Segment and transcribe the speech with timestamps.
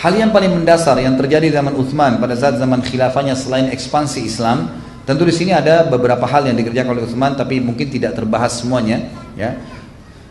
[0.00, 4.80] Hal yang paling mendasar yang terjadi zaman Uthman pada saat zaman khilafahnya selain ekspansi Islam,
[5.04, 9.12] tentu di sini ada beberapa hal yang dikerjakan oleh Uthman tapi mungkin tidak terbahas semuanya,
[9.36, 9.60] ya.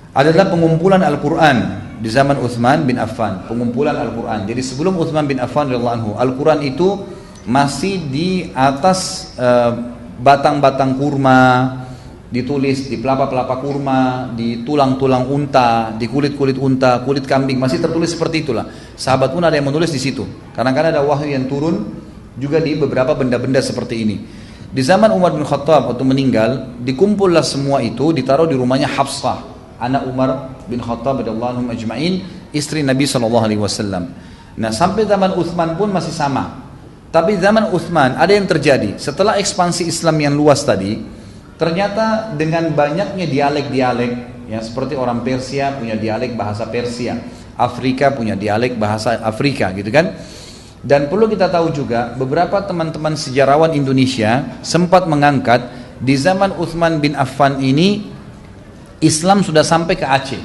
[0.10, 4.50] Adalah pengumpulan Al-Qur'an di zaman Uthman bin Affan, pengumpulan Al-Qur'an.
[4.50, 7.06] Jadi sebelum Uthman bin Affan anhu, Al-Qur'an itu
[7.46, 9.72] masih di atas eh,
[10.18, 11.70] batang-batang kurma,
[12.30, 18.46] ditulis di pelapa-pelapa kurma, di tulang-tulang unta, di kulit-kulit unta, kulit kambing, masih tertulis seperti
[18.46, 18.70] itulah.
[18.94, 20.30] Sahabat pun ada yang menulis di situ.
[20.54, 21.90] Kadang-kadang ada wahyu yang turun
[22.38, 24.18] juga di beberapa benda-benda seperti ini.
[24.70, 29.42] Di zaman Umar bin Khattab waktu meninggal, dikumpullah semua itu ditaruh di rumahnya Hafsah,
[29.82, 32.22] anak Umar bin Khattab radhiyallahu anhu ajma'in,
[32.54, 34.14] istri Nabi sallallahu alaihi wasallam.
[34.54, 36.62] Nah, sampai zaman Uthman pun masih sama.
[37.10, 41.02] Tapi zaman Uthman ada yang terjadi setelah ekspansi Islam yang luas tadi,
[41.60, 47.20] Ternyata dengan banyaknya dialek-dialek, ya seperti orang Persia punya dialek bahasa Persia,
[47.60, 50.16] Afrika punya dialek bahasa Afrika, gitu kan?
[50.80, 55.68] Dan perlu kita tahu juga beberapa teman-teman sejarawan Indonesia sempat mengangkat
[56.00, 58.08] di zaman Uthman bin Affan ini
[59.04, 60.40] Islam sudah sampai ke Aceh.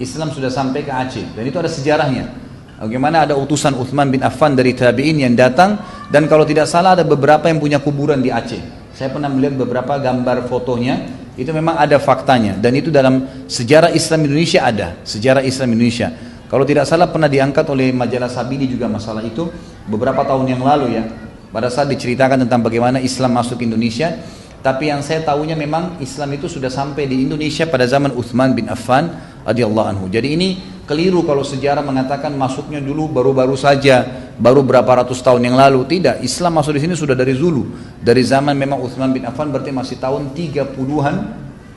[0.00, 2.32] Islam sudah sampai ke Aceh dan itu ada sejarahnya.
[2.80, 5.76] Bagaimana ada utusan Uthman bin Affan dari tabi'in yang datang
[6.08, 8.79] dan kalau tidak salah ada beberapa yang punya kuburan di Aceh.
[9.00, 14.28] Saya pernah melihat beberapa gambar fotonya, itu memang ada faktanya dan itu dalam sejarah Islam
[14.28, 16.12] Indonesia ada, sejarah Islam Indonesia.
[16.52, 19.48] Kalau tidak salah pernah diangkat oleh majalah Sabini juga masalah itu
[19.88, 21.08] beberapa tahun yang lalu ya.
[21.48, 24.20] Pada saat diceritakan tentang bagaimana Islam masuk Indonesia,
[24.60, 28.68] tapi yang saya tahunya memang Islam itu sudah sampai di Indonesia pada zaman Uthman bin
[28.68, 29.16] Affan
[29.48, 30.04] radhiyallahu anhu.
[30.12, 34.02] Jadi ini keliru kalau sejarah mengatakan masuknya dulu baru-baru saja,
[34.34, 35.86] baru berapa ratus tahun yang lalu.
[35.86, 37.70] Tidak, Islam masuk di sini sudah dari Zulu.
[38.02, 41.16] Dari zaman memang Uthman bin Affan berarti masih tahun 30-an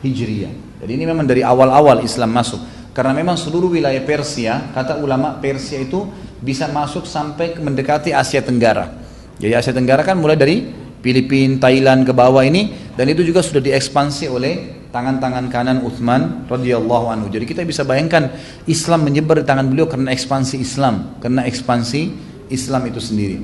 [0.01, 0.81] Hijriah.
[0.81, 2.57] Jadi ini memang dari awal-awal Islam masuk.
[2.89, 6.09] Karena memang seluruh wilayah Persia, kata ulama Persia itu
[6.41, 8.97] bisa masuk sampai mendekati Asia Tenggara.
[9.37, 10.73] Jadi Asia Tenggara kan mulai dari
[11.05, 17.09] Filipina, Thailand ke bawah ini dan itu juga sudah diekspansi oleh tangan-tangan kanan Uthman radhiyallahu
[17.09, 17.27] anhu.
[17.33, 18.29] Jadi kita bisa bayangkan
[18.69, 22.01] Islam menyebar di tangan beliau karena ekspansi Islam, karena ekspansi
[22.53, 23.41] Islam itu sendiri.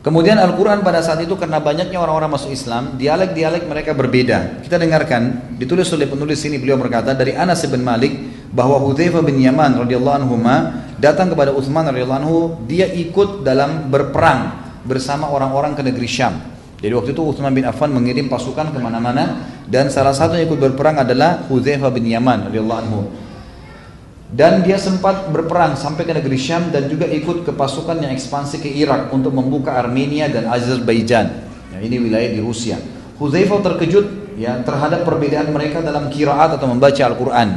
[0.00, 4.64] Kemudian Al-Quran pada saat itu karena banyaknya orang-orang masuk Islam, dialek-dialek mereka berbeda.
[4.64, 8.16] Kita dengarkan, ditulis oleh penulis ini beliau berkata dari Anas bin Malik
[8.48, 10.40] bahwa Hudzaifah bin Yaman radhiyallahu anhu
[10.96, 14.56] datang kepada Uthman radhiyallahu anhu, dia ikut dalam berperang
[14.88, 16.40] bersama orang-orang ke negeri Syam.
[16.78, 20.56] Jadi waktu itu Uthman bin Affan mengirim pasukan ke mana-mana dan salah satu yang ikut
[20.56, 23.00] berperang adalah Hudzaifah bin Yaman radhiyallahu anhu.
[24.28, 28.60] Dan dia sempat berperang sampai ke negeri Syam dan juga ikut ke pasukan yang ekspansi
[28.60, 31.48] ke Irak untuk membuka Armenia dan Azerbaijan.
[31.72, 32.76] Ya, ini wilayah di Rusia.
[33.16, 37.48] Hudzaifah terkejut ya terhadap perbedaan mereka dalam kiraat atau membaca Al-Qur'an.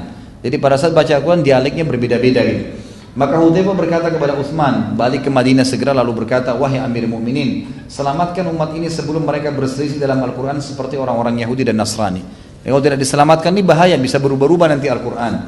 [0.42, 2.81] Jadi pada saat baca Al-Quran dialeknya berbeda-beda gitu.
[3.12, 8.48] Maka Hudzaifah berkata kepada Utsman, balik ke Madinah segera lalu berkata, "Wahai Amir Mukminin, selamatkan
[8.56, 12.24] umat ini sebelum mereka berselisih dalam Al-Qur'an seperti orang-orang Yahudi dan Nasrani."
[12.64, 15.44] Kalau tidak diselamatkan ini bahaya, bisa berubah-ubah nanti Al-Qur'an.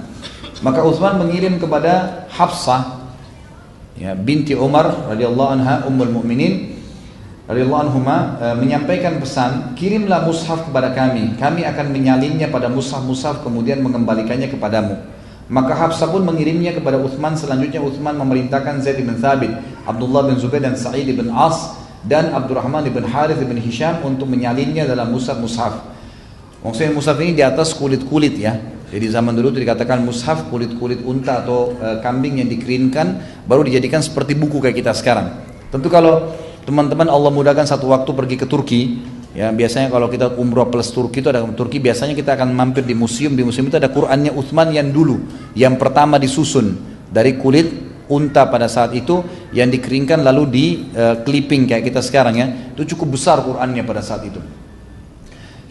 [0.59, 2.99] Maka Utsman mengirim kepada Hafsah
[3.95, 6.83] ya, binti Umar radhiyallahu anha ummul mukminin
[7.47, 11.39] radhiyallahu anhuma e, menyampaikan pesan, "Kirimlah mushaf kepada kami.
[11.39, 15.12] Kami akan menyalinnya pada mushaf-mushaf kemudian mengembalikannya kepadamu."
[15.53, 17.37] Maka Hafsah pun mengirimnya kepada Uthman.
[17.37, 19.53] Selanjutnya Uthman memerintahkan Zaid bin Thabit,
[19.85, 21.77] Abdullah bin Zubair dan Sa'id bin As
[22.09, 25.77] dan Abdurrahman bin Harith bin Hisham untuk menyalinnya dalam mushaf-mushaf.
[26.65, 28.57] Maksudnya mushaf ini di atas kulit-kulit ya.
[28.89, 34.01] Jadi zaman dulu itu dikatakan mushaf kulit-kulit unta atau e, kambing yang dikeringkan baru dijadikan
[34.01, 35.37] seperti buku kayak kita sekarang.
[35.69, 36.33] Tentu kalau
[36.65, 38.81] teman-teman Allah mudahkan satu waktu pergi ke Turki,
[39.33, 42.93] Ya, biasanya kalau kita umroh plus Turki itu ada Turki biasanya kita akan mampir di
[42.93, 43.33] museum.
[43.33, 45.25] Di museum itu ada Qurannya Uthman yang dulu,
[45.57, 46.77] yang pertama disusun
[47.09, 47.65] dari kulit
[48.13, 52.47] unta pada saat itu yang dikeringkan lalu di uh, clipping kayak kita sekarang ya.
[52.77, 54.37] Itu cukup besar Qurannya pada saat itu.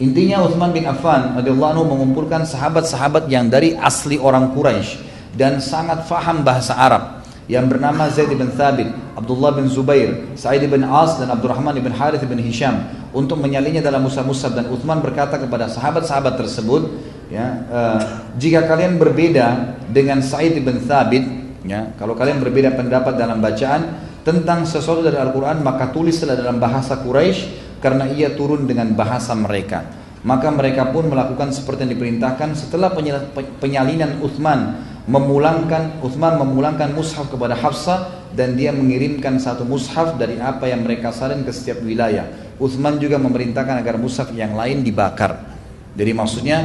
[0.03, 4.99] Intinya Uthman bin Affan radhiyallahu anhu mengumpulkan sahabat-sahabat yang dari asli orang Quraisy
[5.39, 8.87] dan sangat faham bahasa Arab yang bernama Zaid bin Thabit,
[9.19, 12.87] Abdullah bin Zubair, Sa'id bin As dan Abdurrahman bin Harith bin Hisham.
[13.13, 16.81] Untuk menyalinya dalam Musa-Musab dan Uthman berkata kepada sahabat-sahabat tersebut
[17.29, 18.01] ya uh,
[18.41, 21.21] jika kalian berbeda dengan Sa'id bin Thabit
[21.61, 27.05] ya kalau kalian berbeda pendapat dalam bacaan tentang sesuatu dari Al-Quran maka tulislah dalam bahasa
[27.05, 29.83] Quraisy karena ia turun dengan bahasa mereka.
[30.23, 32.95] Maka mereka pun melakukan seperti yang diperintahkan setelah
[33.59, 40.65] penyalinan Uthman memulangkan Uthman memulangkan mushaf kepada Hafsah dan dia mengirimkan satu mushaf dari apa
[40.71, 42.25] yang mereka salin ke setiap wilayah.
[42.55, 45.43] Uthman juga memerintahkan agar mushaf yang lain dibakar.
[45.93, 46.57] Jadi maksudnya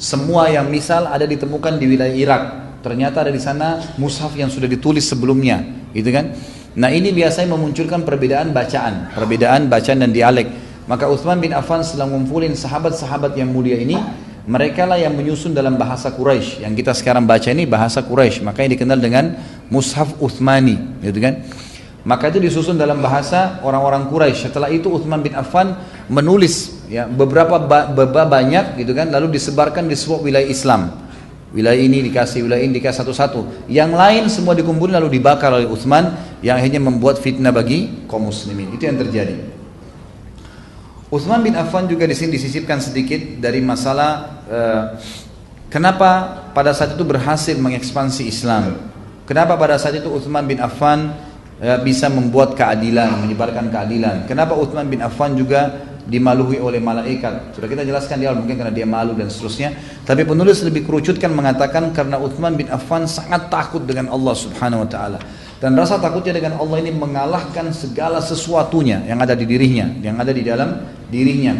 [0.00, 2.42] semua yang misal ada ditemukan di wilayah Irak,
[2.82, 5.62] ternyata ada di sana mushaf yang sudah ditulis sebelumnya,
[5.94, 6.34] gitu kan?
[6.74, 10.50] Nah ini biasanya memunculkan perbedaan bacaan, perbedaan bacaan dan dialek.
[10.90, 13.96] Maka Uthman bin Affan setelah ngumpulin sahabat-sahabat yang mulia ini,
[14.44, 16.64] mereka lah yang menyusun dalam bahasa Quraisy.
[16.64, 19.24] Yang kita sekarang baca ini bahasa Quraisy, makanya dikenal dengan
[19.72, 21.40] Mushaf Uthmani, gitu kan?
[22.04, 24.52] Maka itu disusun dalam bahasa orang-orang Quraisy.
[24.52, 25.72] Setelah itu Uthman bin Affan
[26.12, 27.96] menulis ya beberapa bab
[28.28, 30.82] banyak gitu kan lalu disebarkan di sebuah wilayah Islam.
[31.56, 33.72] Wilayah ini dikasih, wilayah ini dikasih satu-satu.
[33.72, 36.12] Yang lain semua dikumpulkan lalu dibakar oleh Uthman
[36.44, 38.76] yang akhirnya membuat fitnah bagi kaum muslimin.
[38.76, 39.53] Itu yang terjadi.
[41.14, 44.84] Uthman bin Affan juga di sini disisipkan sedikit dari masalah uh,
[45.70, 48.90] kenapa pada saat itu berhasil mengekspansi Islam.
[49.22, 51.14] Kenapa pada saat itu Uthman bin Affan
[51.62, 54.26] ya, bisa membuat keadilan, menyebarkan keadilan.
[54.26, 57.54] Kenapa Uthman bin Affan juga dimaluhi oleh malaikat?
[57.54, 59.70] Sudah kita jelaskan di awal mungkin karena dia malu dan seterusnya.
[60.02, 64.88] Tapi penulis lebih kerucutkan mengatakan karena Uthman bin Affan sangat takut dengan Allah Subhanahu wa
[64.90, 65.22] taala.
[65.62, 70.34] Dan rasa takutnya dengan Allah ini mengalahkan segala sesuatunya yang ada di dirinya, yang ada
[70.34, 71.54] di dalam dirinya.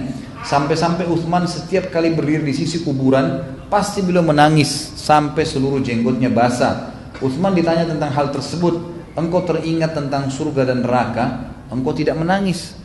[0.45, 6.93] Sampai-sampai Uthman setiap kali berdiri di sisi kuburan, pasti beliau menangis sampai seluruh jenggotnya basah.
[7.25, 8.77] Uthman ditanya tentang hal tersebut,
[9.17, 12.77] engkau teringat tentang surga dan neraka, engkau tidak menangis.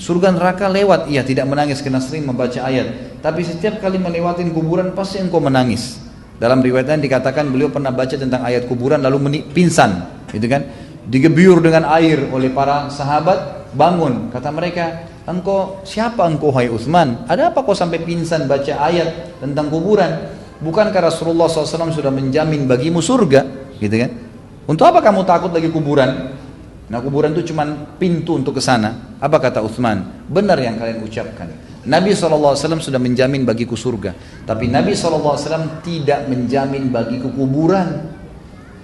[0.00, 3.20] Surga neraka lewat, iya tidak menangis karena sering membaca ayat.
[3.20, 6.03] Tapi setiap kali melewati kuburan pasti engkau menangis.
[6.34, 10.02] Dalam riwayatnya dikatakan beliau pernah baca tentang ayat kuburan lalu pingsan,
[10.34, 10.66] gitu kan?
[11.06, 14.34] Digebyur dengan air oleh para sahabat, bangun.
[14.34, 17.28] Kata mereka, engkau siapa engkau hai Utsman?
[17.30, 20.10] Ada apa kau sampai pingsan baca ayat tentang kuburan?
[20.58, 23.44] Bukankah Rasulullah SAW sudah menjamin bagimu surga,
[23.78, 24.10] gitu kan?
[24.64, 26.34] Untuk apa kamu takut lagi kuburan?
[26.88, 29.16] Nah kuburan itu cuma pintu untuk ke sana.
[29.20, 30.24] Apa kata Uthman?
[30.28, 31.48] Benar yang kalian ucapkan.
[31.84, 34.16] Nabi SAW sudah menjamin bagiku surga.
[34.48, 35.36] Tapi Nabi SAW
[35.84, 38.08] tidak menjamin bagiku kuburan.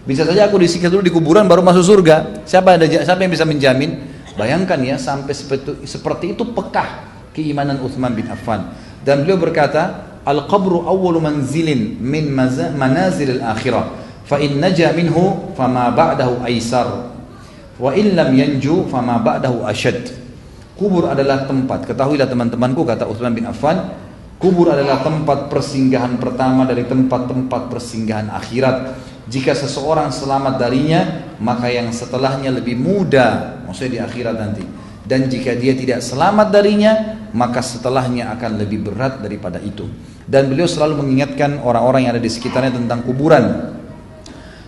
[0.04, 2.44] Bisa saja aku disiksa dulu di kuburan baru masuk surga.
[2.44, 4.00] Siapa ada siapa yang bisa menjamin?
[4.36, 8.72] Bayangkan ya sampai seperti, seperti itu pekah keimanan Uthman bin Affan.
[9.00, 13.84] Dan beliau berkata, Al-qabru awwalu manzilin min manazil al-akhirah
[14.28, 17.08] fa in naja minhu fama ba'dahu aisar
[17.80, 20.12] wa in lam yanju fama ba'dahu ashad
[20.80, 21.84] kubur adalah tempat.
[21.84, 23.92] Ketahuilah teman-temanku kata Utsman bin Affan
[24.40, 28.96] kubur adalah tempat persinggahan pertama dari tempat-tempat persinggahan akhirat.
[29.28, 34.64] Jika seseorang selamat darinya maka yang setelahnya lebih mudah maksudnya di akhirat nanti.
[35.04, 39.84] Dan jika dia tidak selamat darinya maka setelahnya akan lebih berat daripada itu.
[40.24, 43.76] Dan beliau selalu mengingatkan orang-orang yang ada di sekitarnya tentang kuburan.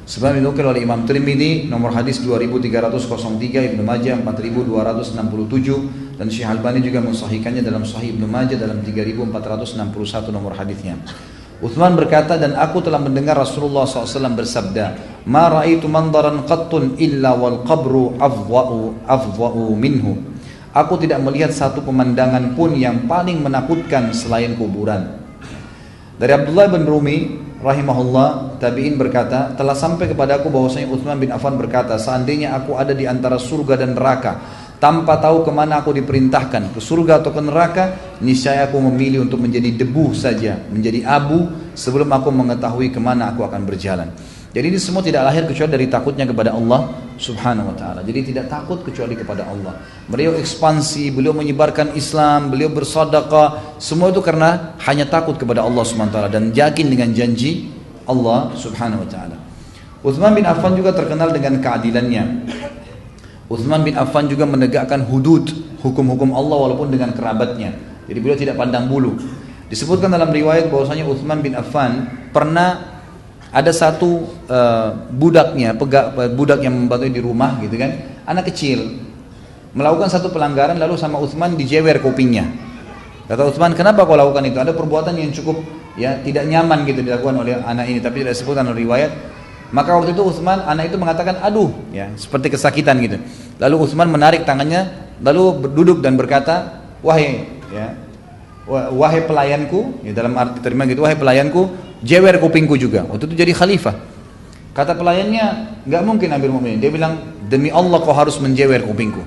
[0.02, 7.02] Sebab dinukil oleh Imam Tirmidzi nomor hadis 2303, Ibnu Majah 4267 dan Syekh Albani juga
[7.02, 10.94] mensahihkannya dalam Sahih Ibnu Majah dalam 3461 nomor hadisnya.
[11.58, 17.66] Uthman berkata dan aku telah mendengar Rasulullah SAW bersabda, "Ma ra'aitu mandaran qattun illa wal
[17.66, 20.14] qabru afdha'u afdha'u minhu."
[20.70, 25.26] Aku tidak melihat satu pemandangan pun yang paling menakutkan selain kuburan.
[26.22, 27.18] Dari Abdullah bin Rumi
[27.62, 32.94] rahimahullah tabi'in berkata telah sampai kepada aku bahwasanya Utsman bin Affan berkata seandainya aku ada
[32.94, 37.38] di antara surga dan neraka tanpa tahu ke mana aku diperintahkan ke surga atau ke
[37.38, 37.84] neraka
[38.18, 41.46] niscaya aku memilih untuk menjadi debu saja menjadi abu
[41.78, 44.10] sebelum aku mengetahui ke mana aku akan berjalan
[44.52, 48.04] jadi ini semua tidak lahir kecuali dari takutnya kepada Allah subhanahu wa ta'ala.
[48.04, 49.80] Jadi tidak takut kecuali kepada Allah.
[50.04, 53.80] Beliau ekspansi, beliau menyebarkan Islam, beliau bersedekah.
[53.80, 56.28] Semua itu karena hanya takut kepada Allah subhanahu wa ta'ala.
[56.28, 57.72] Dan yakin dengan janji
[58.04, 59.36] Allah subhanahu wa ta'ala.
[60.04, 62.24] Uthman bin Affan juga terkenal dengan keadilannya.
[63.52, 65.44] Uthman bin Affan juga menegakkan hudud,
[65.84, 67.76] hukum-hukum Allah walaupun dengan kerabatnya.
[68.08, 69.20] Jadi beliau tidak pandang bulu.
[69.68, 73.00] Disebutkan dalam riwayat bahwasanya Uthman bin Affan pernah
[73.52, 77.92] ada satu uh, budaknya, pegak, budak yang membantu di rumah gitu kan,
[78.24, 79.02] anak kecil
[79.72, 82.48] melakukan satu pelanggaran lalu sama Utsman dijewer kupingnya.
[83.28, 84.60] Kata Utsman, kenapa kau lakukan itu?
[84.60, 85.60] Ada perbuatan yang cukup
[85.96, 89.12] ya tidak nyaman gitu dilakukan oleh anak ini, tapi tidak disebutkan dalam riwayat.
[89.72, 93.16] Maka waktu itu Utsman anak itu mengatakan aduh ya seperti kesakitan gitu.
[93.56, 97.96] Lalu Utsman menarik tangannya lalu duduk dan berkata wahai ya
[98.68, 101.72] wahai pelayanku ya dalam arti terima gitu wahai pelayanku
[102.04, 103.06] jewer kupingku juga.
[103.08, 103.94] Waktu itu jadi khalifah.
[104.72, 106.80] Kata pelayannya, nggak mungkin Amir Mu'minin.
[106.80, 109.20] Dia bilang, demi Allah kau harus menjewer kupingku.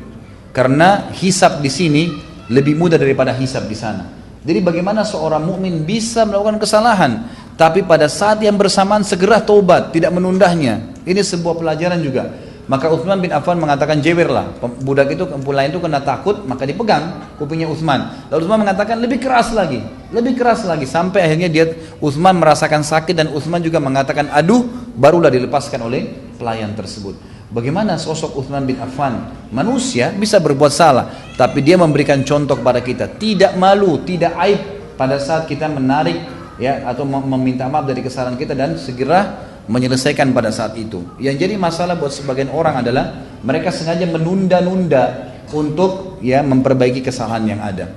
[0.50, 2.10] Karena hisab di sini
[2.50, 4.10] lebih mudah daripada hisab di sana.
[4.46, 10.12] Jadi bagaimana seorang mukmin bisa melakukan kesalahan, tapi pada saat yang bersamaan segera taubat, tidak
[10.12, 10.92] menundahnya.
[11.08, 12.28] Ini sebuah pelajaran juga.
[12.66, 14.58] Maka Utsman bin Affan mengatakan jewerlah.
[14.82, 18.28] Budak itu lain itu kena takut, maka dipegang kupingnya Utsman.
[18.28, 21.66] Lalu Utsman mengatakan lebih keras lagi, lebih keras lagi sampai akhirnya dia
[22.02, 24.66] Utsman merasakan sakit dan Utsman juga mengatakan aduh,
[24.98, 27.16] barulah dilepaskan oleh pelayan tersebut.
[27.54, 29.32] Bagaimana sosok Utsman bin Affan?
[29.54, 31.08] Manusia bisa berbuat salah,
[31.38, 34.60] tapi dia memberikan contoh kepada kita, tidak malu, tidak aib
[34.98, 40.54] pada saat kita menarik ya atau meminta maaf dari kesalahan kita dan segera menyelesaikan pada
[40.54, 41.02] saat itu.
[41.18, 47.62] Yang jadi masalah buat sebagian orang adalah mereka sengaja menunda-nunda untuk ya memperbaiki kesalahan yang
[47.62, 47.90] ada.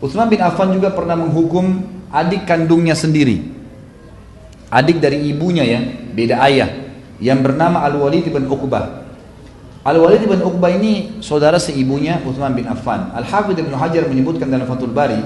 [0.00, 3.56] Utsman bin Affan juga pernah menghukum adik kandungnya sendiri.
[4.68, 5.80] Adik dari ibunya ya,
[6.12, 6.68] beda ayah
[7.16, 9.08] yang bernama Al-Walid bin Uqbah.
[9.86, 13.14] Al-Walid bin Uqbah ini saudara seibunya Utsman bin Affan.
[13.14, 15.16] Al-Hafidz Ibnu Hajar menyebutkan dalam Fathul Bari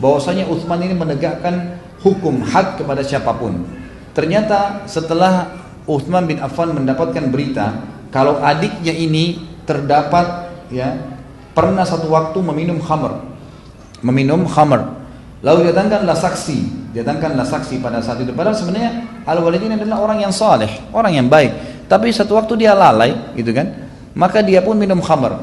[0.00, 3.76] bahwasanya Utsman ini menegakkan hukum had kepada siapa pun
[4.16, 5.52] Ternyata setelah
[5.84, 10.96] Uthman bin Affan mendapatkan berita kalau adiknya ini terdapat ya
[11.52, 13.12] pernah satu waktu meminum khamr,
[14.00, 15.04] meminum khamr.
[15.44, 18.32] Lalu datangkanlah saksi, datangkanlah saksi pada saat itu.
[18.32, 21.84] Padahal sebenarnya Al-Walid ini adalah orang yang saleh, orang yang baik.
[21.84, 23.68] Tapi satu waktu dia lalai, gitu kan?
[24.16, 25.36] Maka dia pun minum khamr.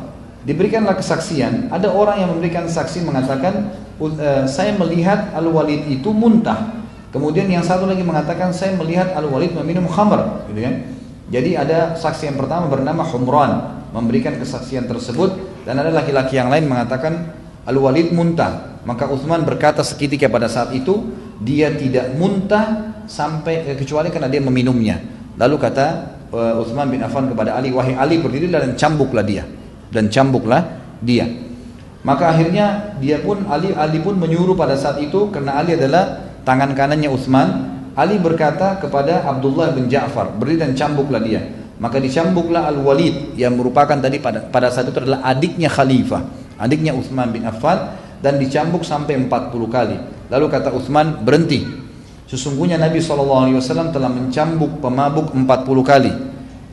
[0.43, 1.71] Diberikanlah kesaksian.
[1.71, 3.71] Ada orang yang memberikan saksi mengatakan,
[4.19, 6.83] eh, saya melihat Al-Walid itu muntah.
[7.15, 10.75] Kemudian yang satu lagi mengatakan saya melihat Al-Walid meminum khamr, gitu kan?
[11.31, 13.51] Jadi ada saksi yang pertama bernama Humran
[13.95, 17.31] memberikan kesaksian tersebut dan ada laki-laki yang lain mengatakan
[17.63, 18.83] Al-Walid muntah.
[18.83, 21.07] Maka Uthman berkata seketika pada saat itu
[21.39, 24.99] dia tidak muntah sampai eh, kecuali karena dia meminumnya.
[25.39, 25.85] Lalu kata
[26.35, 29.47] uh, Uthman bin Affan kepada Ali, wahai Ali berdirilah dan cambuklah dia
[29.93, 31.29] dan cambuklah dia.
[32.03, 36.75] Maka akhirnya dia pun Ali Ali pun menyuruh pada saat itu karena Ali adalah tangan
[36.75, 37.49] kanannya Utsman,
[37.95, 41.39] Ali berkata kepada Abdullah bin Ja'far, beri dan cambuklah dia.
[41.79, 46.21] Maka dicambuklah Al-Walid yang merupakan tadi pada, pada saat itu adalah adiknya khalifah,
[46.59, 49.29] adiknya Utsman bin Affan dan dicambuk sampai 40
[49.71, 49.97] kali.
[50.27, 51.63] Lalu kata Utsman, berhenti.
[52.27, 53.61] Sesungguhnya Nabi SAW
[53.93, 55.45] telah mencambuk pemabuk 40
[55.85, 56.11] kali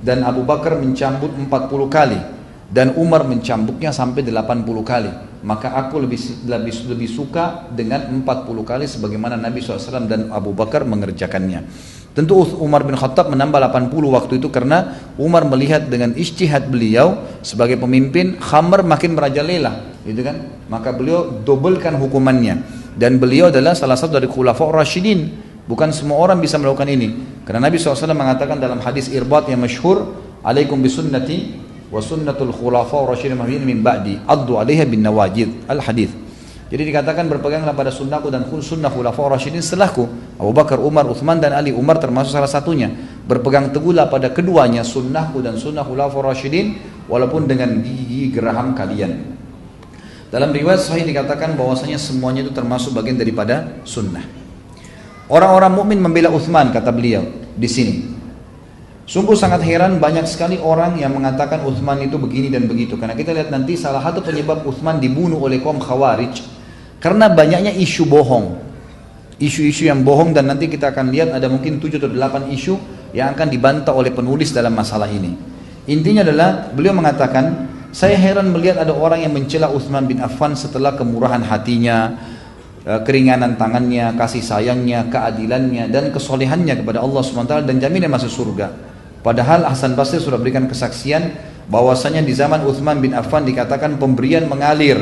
[0.00, 2.39] dan Abu Bakar mencambuk 40 kali
[2.70, 5.10] dan Umar mencambuknya sampai 80 kali.
[5.42, 8.24] Maka aku lebih lebih lebih suka dengan 40
[8.62, 11.66] kali sebagaimana Nabi SAW dan Abu Bakar mengerjakannya.
[12.10, 17.78] Tentu Umar bin Khattab menambah 80 waktu itu karena Umar melihat dengan istihad beliau sebagai
[17.78, 20.36] pemimpin khamr makin merajalela gitu kan?
[20.68, 22.82] Maka beliau dobelkan hukumannya.
[22.98, 25.30] Dan beliau adalah salah satu dari khulafa Rashidin
[25.64, 27.40] bukan semua orang bisa melakukan ini.
[27.46, 30.10] Karena Nabi SAW mengatakan dalam hadis irbat yang masyhur
[30.42, 36.14] alaikum bisunnati wa sunnatul khulafa rasyidin min ba'di addu 'alaiha bin nawajid al hadis
[36.70, 40.06] jadi dikatakan berpeganglah pada sunnahku dan sunnah khulafa rasyidin setelahku.
[40.38, 42.94] Abu Bakar, Umar, Uthman dan Ali Umar termasuk salah satunya.
[43.26, 46.78] Berpegang teguhlah pada keduanya sunnahku dan sunnah khulafa rasyidin
[47.10, 49.34] walaupun dengan gigi geraham kalian.
[50.30, 54.22] Dalam riwayat sahih dikatakan bahwasanya semuanya itu termasuk bagian daripada sunnah.
[55.26, 57.26] Orang-orang mukmin membela Uthman kata beliau
[57.58, 57.94] di sini
[59.10, 62.94] Sungguh sangat heran banyak sekali orang yang mengatakan Uthman itu begini dan begitu.
[62.94, 66.38] Karena kita lihat nanti salah satu penyebab Uthman dibunuh oleh kaum Khawarij
[67.02, 68.70] karena banyaknya isu bohong.
[69.42, 72.78] Isu-isu yang bohong dan nanti kita akan lihat ada mungkin 7 atau 8 isu
[73.10, 75.34] yang akan dibantah oleh penulis dalam masalah ini.
[75.90, 80.94] Intinya adalah beliau mengatakan, saya heran melihat ada orang yang mencela Uthman bin Affan setelah
[80.94, 82.14] kemurahan hatinya,
[82.86, 88.89] eh, keringanan tangannya, kasih sayangnya, keadilannya, dan kesolehannya kepada Allah SWT dan jaminan masuk surga.
[89.20, 91.36] Padahal Hasan Basri sudah berikan kesaksian
[91.68, 94.96] bahwasanya di zaman Uthman bin Affan dikatakan pemberian mengalir,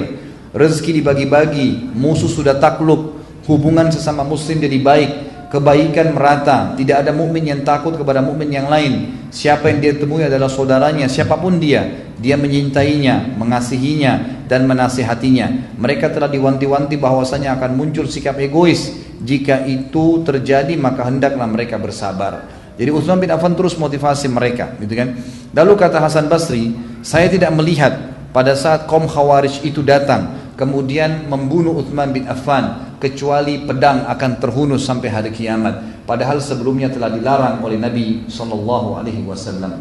[0.51, 3.15] rezeki dibagi-bagi, musuh sudah takluk,
[3.47, 5.11] hubungan sesama muslim jadi baik,
[5.55, 9.17] kebaikan merata, tidak ada mukmin yang takut kepada mukmin yang lain.
[9.33, 15.79] Siapa yang dia temui adalah saudaranya, siapa pun dia, dia menyintainya, mengasihinya dan menasihatinya.
[15.79, 18.93] Mereka telah diwanti-wanti bahwasanya akan muncul sikap egois.
[19.19, 22.58] Jika itu terjadi maka hendaklah mereka bersabar.
[22.79, 25.19] Jadi Utsman bin Affan terus motivasi mereka, gitu kan.
[25.51, 26.71] Lalu kata Hasan Basri,
[27.03, 33.63] saya tidak melihat pada saat kaum Khawarij itu datang kemudian membunuh Utsman bin Affan kecuali
[33.63, 36.03] pedang akan terhunus sampai hari kiamat.
[36.03, 39.79] Padahal sebelumnya telah dilarang oleh Nabi sallallahu alaihi wasallam.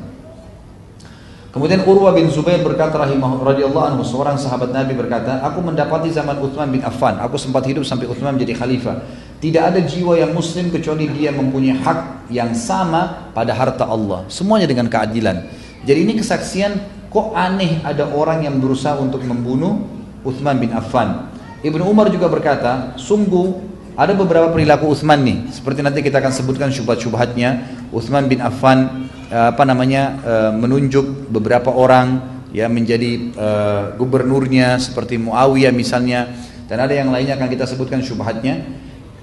[1.49, 6.69] Kemudian Urwah bin Zubair berkata rahimah radhiyallahu seorang sahabat Nabi berkata, aku mendapati zaman Uthman
[6.69, 9.01] bin Affan, aku sempat hidup sampai Uthman menjadi khalifah.
[9.37, 14.25] Tidak ada jiwa yang muslim kecuali dia mempunyai hak yang sama pada harta Allah.
[14.33, 15.45] Semuanya dengan keadilan.
[15.85, 16.73] Jadi ini kesaksian
[17.13, 19.85] kok aneh ada orang yang berusaha untuk membunuh
[20.25, 21.29] Uthman bin Affan.
[21.61, 23.61] Ibnu Umar juga berkata, sungguh
[23.97, 27.77] ada beberapa perilaku Uthman nih, seperti nanti kita akan sebutkan syubhat-syubhatnya.
[27.93, 35.21] Uthman bin Affan eh, apa namanya eh, menunjuk beberapa orang ya menjadi eh, gubernurnya seperti
[35.21, 36.29] Muawiyah misalnya
[36.67, 38.65] dan ada yang lainnya akan kita sebutkan syubhatnya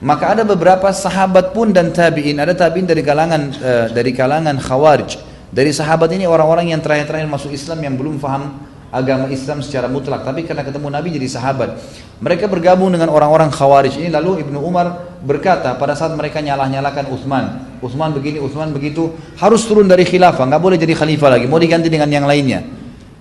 [0.04, 2.36] maka ada beberapa sahabat pun dan tabiin.
[2.36, 5.16] Ada tabiin dari kalangan eh, dari kalangan khawarij.
[5.48, 10.20] Dari sahabat ini orang-orang yang terakhir-terakhir masuk Islam yang belum faham agama Islam secara mutlak.
[10.28, 11.80] Tapi karena ketemu Nabi jadi sahabat.
[12.20, 14.12] Mereka bergabung dengan orang-orang khawarij ini.
[14.12, 17.44] Lalu Ibnu Umar berkata pada saat mereka nyalah-nyalakan Utsman.
[17.80, 19.08] Utsman begini Utsman begitu.
[19.40, 20.44] Harus turun dari khilafah.
[20.44, 21.48] Nggak boleh jadi khalifah lagi.
[21.48, 22.60] Mau diganti dengan yang lainnya.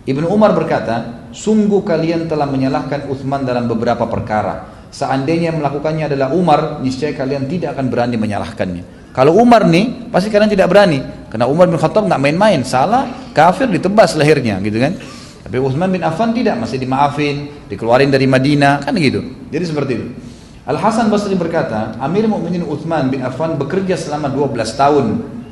[0.04, 6.80] Ibnu Umar berkata sungguh kalian telah menyalahkan Utsman dalam beberapa perkara seandainya melakukannya adalah Umar
[6.86, 11.02] niscaya kalian tidak akan berani menyalahkannya kalau Umar nih pasti kalian tidak berani
[11.34, 14.94] karena Umar bin Khattab nggak main-main salah kafir ditebas lehernya gitu kan
[15.44, 19.22] tapi Utsman bin Affan tidak, masih dimaafin, dikeluarin dari Madinah, kan gitu.
[19.52, 20.06] Jadi seperti itu.
[20.64, 25.06] Al Hasan Basri berkata, Amir Mukminin Utsman bin Affan bekerja selama 12 tahun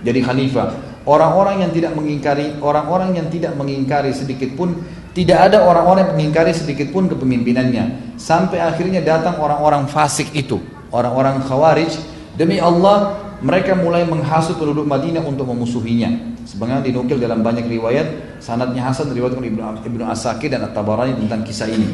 [0.08, 0.90] jadi khalifah.
[1.04, 4.80] Orang-orang yang tidak mengingkari, orang-orang yang tidak mengingkari sedikit pun
[5.12, 8.15] tidak ada orang-orang yang mengingkari sedikit pun kepemimpinannya.
[8.15, 11.91] Sampai akhirnya datang orang-orang fasik itu, orang-orang khawarij.
[12.39, 16.32] Demi Allah, mereka mulai menghasut penduduk Madinah untuk memusuhinya.
[16.48, 21.44] Sebagaimana dinukil dalam banyak riwayat, sanadnya Hasan riwayat oleh Ibnu, Ibnu Asakir dan At-Tabarani tentang
[21.44, 21.91] kisah ini.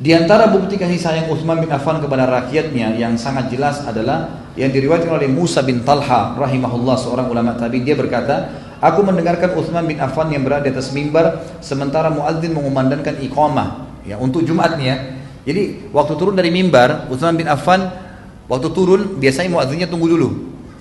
[0.00, 4.72] Di antara bukti kasih sayang Utsman bin Affan kepada rakyatnya yang sangat jelas adalah yang
[4.72, 8.48] diriwayatkan oleh Musa bin Talha rahimahullah seorang ulama tabi'in dia berkata,
[8.80, 14.16] aku mendengarkan Utsman bin Affan yang berada di atas mimbar sementara muadzin mengumandangkan iqamah ya
[14.16, 15.20] untuk Jumatnya.
[15.44, 17.86] Jadi waktu turun dari mimbar Utsman bin Affan
[18.48, 20.28] waktu turun biasanya muadzinnya tunggu dulu.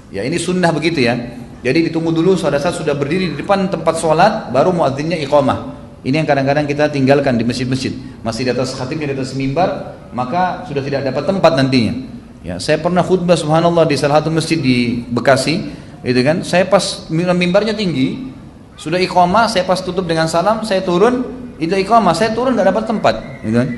[0.09, 1.15] Ya ini sunnah begitu ya.
[1.59, 5.79] Jadi ditunggu dulu pada saat sudah berdiri di depan tempat sholat baru muadzinnya iqamah.
[5.99, 7.91] Ini yang kadang-kadang kita tinggalkan di masjid-masjid.
[8.23, 11.93] Masih di atas khatibnya di atas mimbar, maka sudah tidak dapat tempat nantinya.
[12.39, 15.67] Ya, saya pernah khutbah subhanallah di salah satu masjid di Bekasi,
[16.03, 16.41] itu kan.
[16.45, 18.31] Saya pas mimbarnya tinggi,
[18.79, 21.23] sudah iqamah, saya pas tutup dengan salam, saya turun,
[21.59, 23.69] itu iqamah, saya turun tidak dapat tempat, gitu kan.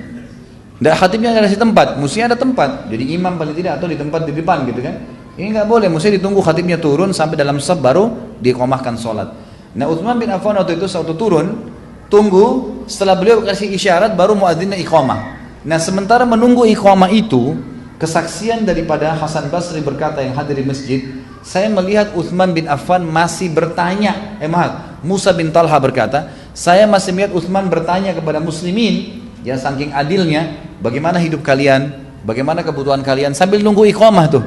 [0.82, 2.90] Tidak khatibnya nggak kasih tempat, mestinya ada tempat.
[2.90, 4.98] Jadi imam paling tidak atau di tempat di depan gitu kan.
[5.38, 9.30] Ini nggak boleh, mesti ditunggu khatibnya turun sampai dalam sab baru dikomahkan sholat.
[9.78, 11.70] Nah Utsman bin Affan waktu itu waktu turun,
[12.10, 15.40] tunggu setelah beliau kasih isyarat baru muadzinnya iqamah.
[15.64, 17.56] Nah sementara menunggu iqamah itu,
[18.02, 21.00] kesaksian daripada Hasan Basri berkata yang hadir di masjid,
[21.46, 27.14] saya melihat Utsman bin Affan masih bertanya, eh maaf, Musa bin Talha berkata, saya masih
[27.14, 30.50] melihat Utsman bertanya kepada muslimin, ya saking adilnya,
[30.82, 31.94] bagaimana hidup kalian,
[32.26, 33.38] bagaimana kebutuhan kalian?
[33.38, 34.44] Sambil nunggu iqamah tuh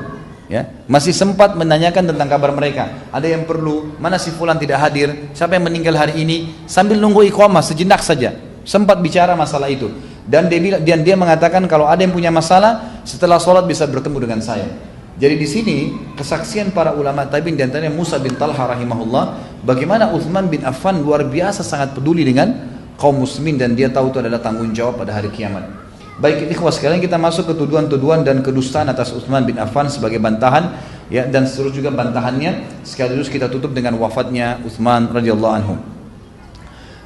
[0.50, 0.66] ya.
[0.90, 3.06] Masih sempat menanyakan tentang kabar mereka.
[3.14, 3.94] Ada yang perlu?
[4.02, 5.30] Mana si fulan tidak hadir?
[5.30, 6.66] Siapa yang meninggal hari ini?
[6.66, 9.92] Sambil nunggu iqamah sejenak saja sempat bicara masalah itu
[10.24, 14.40] dan dia dan dia mengatakan kalau ada yang punya masalah setelah sholat bisa bertemu dengan
[14.40, 14.68] saya.
[15.14, 15.76] Jadi di sini
[16.18, 19.24] kesaksian para ulama tabiin dan antaranya Musa bin Talha rahimahullah
[19.62, 22.50] bagaimana Utsman bin Affan luar biasa sangat peduli dengan
[22.98, 25.70] kaum muslimin dan dia tahu itu adalah tanggung jawab pada hari kiamat.
[26.18, 30.74] Baik ikhwah sekalian kita masuk ke tuduhan-tuduhan dan kedustaan atas Utsman bin Affan sebagai bantahan
[31.10, 32.82] ya dan seterusnya juga bantahannya.
[32.82, 35.93] Sekaligus kita tutup dengan wafatnya Utsman radhiyallahu anhu.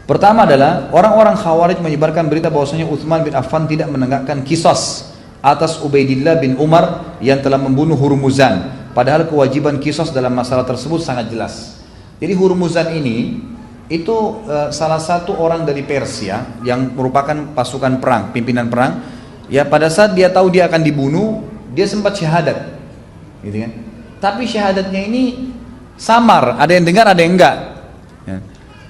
[0.08, 5.12] Pertama adalah orang-orang Khawarij menyebarkan berita bahwasanya Utsman bin Affan tidak menegakkan kisos
[5.44, 8.88] atas Ubaidillah bin Umar yang telah membunuh Hurmuzan.
[8.96, 11.84] Padahal kewajiban kisos dalam masalah tersebut sangat jelas.
[12.24, 13.44] Jadi Hurmuzan ini
[13.92, 19.04] itu uh, salah satu orang dari Persia yang merupakan pasukan perang, pimpinan perang.
[19.52, 21.44] Ya pada saat dia tahu dia akan dibunuh,
[21.76, 22.80] dia sempat syahadat,
[23.44, 23.72] gitu kan?
[24.24, 25.52] Tapi syahadatnya ini
[26.00, 27.56] samar, ada yang dengar, ada yang enggak.
[28.24, 28.38] Ya.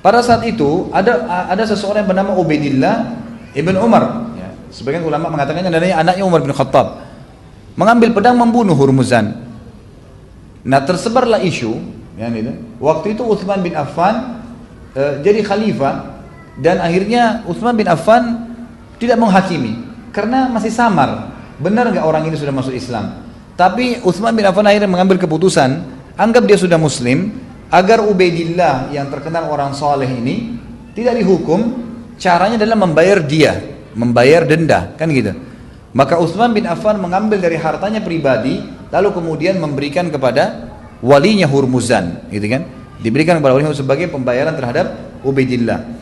[0.09, 3.12] Pada saat itu ada ada seseorang yang bernama Ubaidillah
[3.53, 4.33] ibn Umar.
[4.40, 4.49] Ya.
[4.73, 7.05] Sebagian ulama mengatakannya adalah anaknya Umar bin Khattab.
[7.77, 9.37] Mengambil pedang membunuh Hurmuzan.
[10.64, 11.77] Nah tersebarlah isu,
[12.16, 12.57] ya, gitu.
[12.81, 14.38] Waktu itu Utsman bin Affan
[14.99, 16.25] Eh, jadi khalifah
[16.59, 18.51] dan akhirnya Utsman bin Affan
[18.99, 19.79] tidak menghakimi
[20.11, 21.31] karena masih samar.
[21.62, 23.21] Benar nggak orang ini sudah masuk Islam?
[23.55, 25.87] Tapi Utsman bin Affan akhirnya mengambil keputusan,
[26.18, 27.31] anggap dia sudah muslim,
[27.68, 30.57] agar Ubaidillah yang terkenal orang soleh ini
[30.96, 31.61] tidak dihukum,
[32.16, 33.57] caranya adalah membayar dia,
[33.94, 35.33] membayar denda, kan gitu.
[35.92, 38.61] Maka Utsman bin Affan mengambil dari hartanya pribadi,
[38.92, 40.68] lalu kemudian memberikan kepada
[41.00, 42.78] walinya Hurmuzan, gitu kan?
[42.98, 45.98] diberikan kepada wali sebagai pembayaran terhadap Ubaidillah